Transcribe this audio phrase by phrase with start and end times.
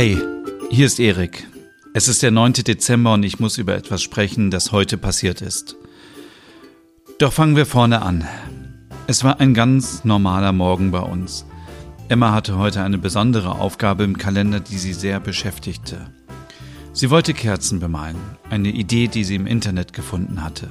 [0.00, 0.16] Hey,
[0.70, 1.48] hier ist Erik.
[1.92, 2.52] Es ist der 9.
[2.52, 5.74] Dezember und ich muss über etwas sprechen, das heute passiert ist.
[7.18, 8.24] Doch fangen wir vorne an.
[9.08, 11.46] Es war ein ganz normaler Morgen bei uns.
[12.08, 16.08] Emma hatte heute eine besondere Aufgabe im Kalender, die sie sehr beschäftigte.
[16.92, 20.70] Sie wollte Kerzen bemalen, eine Idee, die sie im Internet gefunden hatte.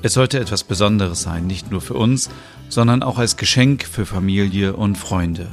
[0.00, 2.30] Es sollte etwas Besonderes sein, nicht nur für uns,
[2.70, 5.50] sondern auch als Geschenk für Familie und Freunde.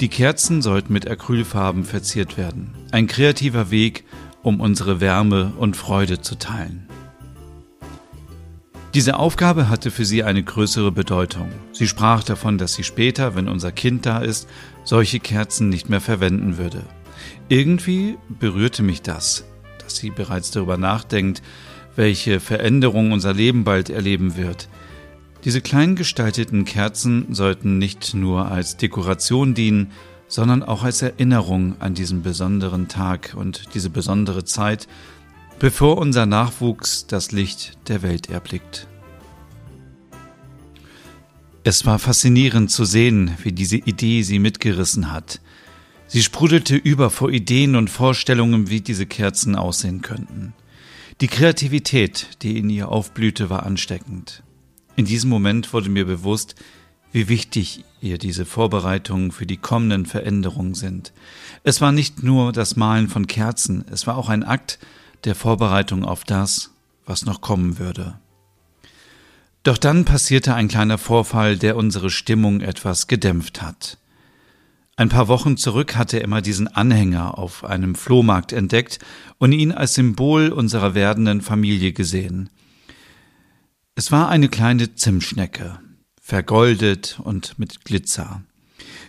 [0.00, 2.74] Die Kerzen sollten mit Acrylfarben verziert werden.
[2.90, 4.04] Ein kreativer Weg,
[4.42, 6.88] um unsere Wärme und Freude zu teilen.
[8.94, 11.50] Diese Aufgabe hatte für sie eine größere Bedeutung.
[11.72, 14.48] Sie sprach davon, dass sie später, wenn unser Kind da ist,
[14.84, 16.82] solche Kerzen nicht mehr verwenden würde.
[17.48, 19.44] Irgendwie berührte mich das,
[19.82, 21.42] dass sie bereits darüber nachdenkt,
[21.96, 24.68] welche Veränderung unser Leben bald erleben wird–
[25.44, 29.90] diese klein gestalteten Kerzen sollten nicht nur als Dekoration dienen,
[30.28, 34.88] sondern auch als Erinnerung an diesen besonderen Tag und diese besondere Zeit,
[35.58, 38.86] bevor unser Nachwuchs das Licht der Welt erblickt.
[41.64, 45.40] Es war faszinierend zu sehen, wie diese Idee sie mitgerissen hat.
[46.08, 50.54] Sie sprudelte über vor Ideen und Vorstellungen, wie diese Kerzen aussehen könnten.
[51.20, 54.42] Die Kreativität, die in ihr aufblühte, war ansteckend.
[54.96, 56.54] In diesem Moment wurde mir bewusst,
[57.12, 61.12] wie wichtig ihr diese Vorbereitungen für die kommenden Veränderungen sind.
[61.62, 64.78] Es war nicht nur das Malen von Kerzen, es war auch ein Akt
[65.24, 66.70] der Vorbereitung auf das,
[67.06, 68.18] was noch kommen würde.
[69.62, 73.98] Doch dann passierte ein kleiner Vorfall, der unsere Stimmung etwas gedämpft hat.
[74.96, 78.98] Ein paar Wochen zurück hatte Emma diesen Anhänger auf einem Flohmarkt entdeckt
[79.38, 82.50] und ihn als Symbol unserer werdenden Familie gesehen.
[83.94, 85.78] Es war eine kleine Zimtschnecke,
[86.18, 88.42] vergoldet und mit Glitzer.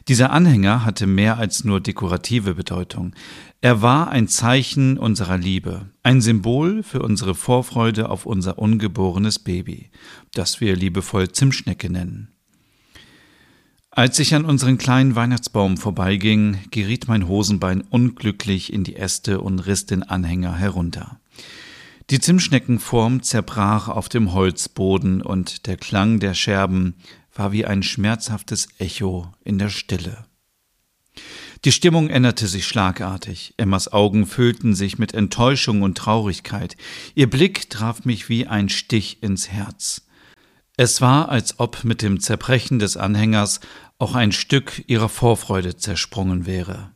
[0.10, 3.16] Dieser Anhänger hatte mehr als nur dekorative Bedeutung.
[3.62, 9.90] Er war ein Zeichen unserer Liebe, ein Symbol für unsere Vorfreude auf unser ungeborenes Baby,
[10.34, 12.34] das wir liebevoll Zimtschnecke nennen.
[13.90, 19.60] Als ich an unseren kleinen Weihnachtsbaum vorbeiging, geriet mein Hosenbein unglücklich in die Äste und
[19.60, 21.22] riss den Anhänger herunter.
[22.10, 26.96] Die Zimtschneckenform zerbrach auf dem Holzboden und der Klang der Scherben
[27.34, 30.26] war wie ein schmerzhaftes Echo in der Stille.
[31.66, 33.54] Die Stimmung änderte sich schlagartig.
[33.56, 36.76] Emmas Augen füllten sich mit Enttäuschung und Traurigkeit.
[37.16, 40.02] Ihr Blick traf mich wie ein Stich ins Herz.
[40.76, 43.62] Es war, als ob mit dem Zerbrechen des Anhängers
[43.98, 46.93] auch ein Stück ihrer Vorfreude zersprungen wäre.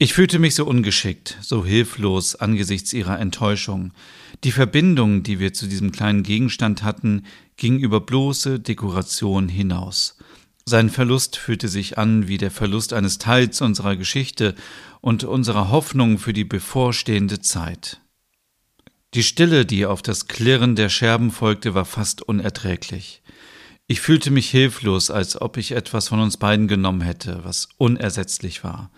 [0.00, 3.92] Ich fühlte mich so ungeschickt, so hilflos angesichts ihrer Enttäuschung.
[4.44, 7.24] Die Verbindung, die wir zu diesem kleinen Gegenstand hatten,
[7.56, 10.16] ging über bloße Dekoration hinaus.
[10.64, 14.54] Sein Verlust fühlte sich an wie der Verlust eines Teils unserer Geschichte
[15.00, 18.00] und unserer Hoffnung für die bevorstehende Zeit.
[19.14, 23.20] Die Stille, die auf das Klirren der Scherben folgte, war fast unerträglich.
[23.88, 28.62] Ich fühlte mich hilflos, als ob ich etwas von uns beiden genommen hätte, was unersetzlich
[28.62, 28.92] war.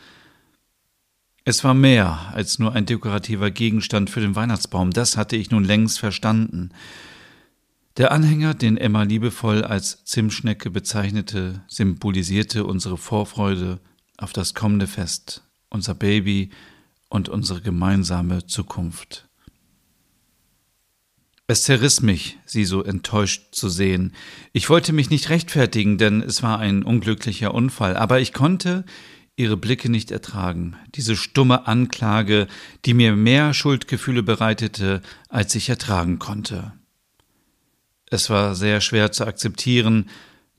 [1.44, 5.64] Es war mehr als nur ein dekorativer Gegenstand für den Weihnachtsbaum, das hatte ich nun
[5.64, 6.70] längst verstanden.
[7.96, 13.80] Der Anhänger, den Emma liebevoll als Zimtschnecke bezeichnete, symbolisierte unsere Vorfreude
[14.16, 16.50] auf das kommende Fest, unser Baby
[17.08, 19.28] und unsere gemeinsame Zukunft.
[21.46, 24.12] Es zerriss mich, sie so enttäuscht zu sehen.
[24.52, 28.84] Ich wollte mich nicht rechtfertigen, denn es war ein unglücklicher Unfall, aber ich konnte
[29.36, 32.46] ihre Blicke nicht ertragen, diese stumme Anklage,
[32.84, 36.72] die mir mehr Schuldgefühle bereitete, als ich ertragen konnte.
[38.10, 40.10] Es war sehr schwer zu akzeptieren,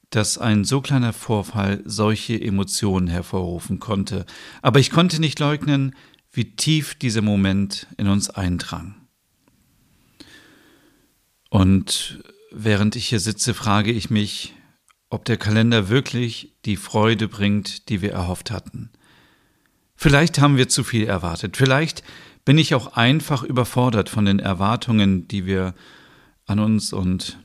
[0.10, 4.26] dass ein so kleiner Vorfall solche Emotionen hervorrufen konnte,
[4.62, 5.96] aber ich konnte nicht leugnen,
[6.32, 8.96] wie tief dieser Moment in uns eindrang.
[11.50, 14.54] Und während ich hier sitze, frage ich mich,
[15.12, 18.90] ob der Kalender wirklich die Freude bringt, die wir erhofft hatten.
[19.96, 22.04] Vielleicht haben wir zu viel erwartet, vielleicht
[22.44, 25.76] bin ich auch einfach überfordert von den Erwartungen, die wir
[26.48, 27.38] an uns und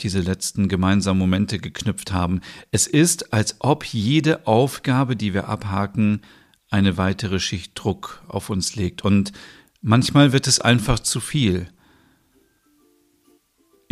[0.00, 2.40] diese letzten gemeinsamen Momente geknüpft haben.
[2.72, 6.22] Es ist, als ob jede Aufgabe, die wir abhaken,
[6.70, 9.04] eine weitere Schicht Druck auf uns legt.
[9.04, 9.32] Und
[9.82, 11.68] manchmal wird es einfach zu viel.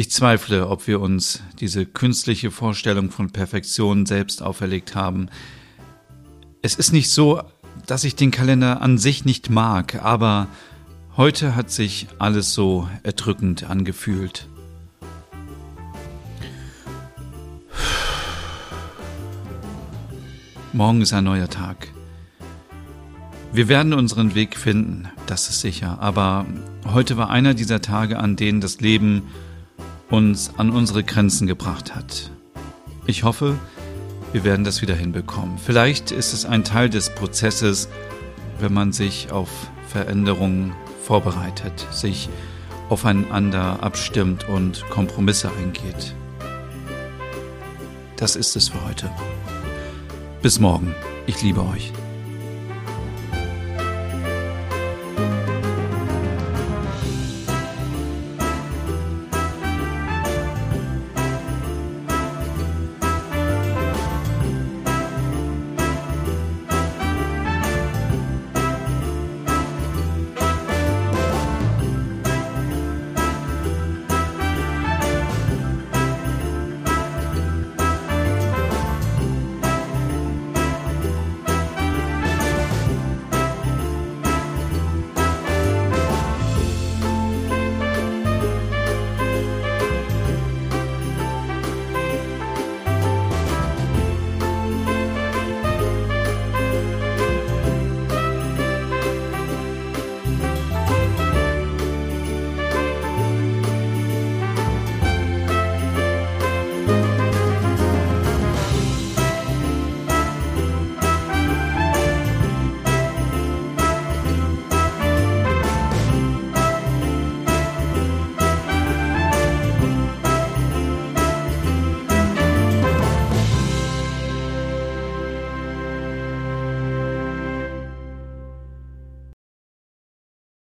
[0.01, 5.29] Ich zweifle, ob wir uns diese künstliche Vorstellung von Perfektion selbst auferlegt haben.
[6.63, 7.43] Es ist nicht so,
[7.85, 10.47] dass ich den Kalender an sich nicht mag, aber
[11.17, 14.49] heute hat sich alles so erdrückend angefühlt.
[20.73, 21.89] Morgen ist ein neuer Tag.
[23.53, 25.99] Wir werden unseren Weg finden, das ist sicher.
[26.01, 26.47] Aber
[26.85, 29.25] heute war einer dieser Tage, an denen das Leben
[30.11, 32.31] uns an unsere Grenzen gebracht hat.
[33.07, 33.59] Ich hoffe,
[34.33, 35.59] wir werden das wieder hinbekommen.
[35.59, 37.89] Vielleicht ist es ein Teil des Prozesses,
[38.61, 39.49] wenn man sich auf
[39.89, 40.73] Veränderungen
[41.03, 42.29] vorbereitet, sich
[42.89, 46.15] aufeinander abstimmt und Kompromisse eingeht.
[48.17, 49.11] Das ist es für heute.
[50.43, 50.95] Bis morgen.
[51.27, 51.93] Ich liebe euch.